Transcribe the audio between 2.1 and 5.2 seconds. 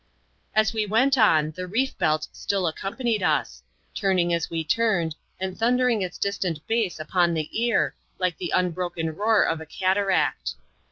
still accompanied us; turning as we turned,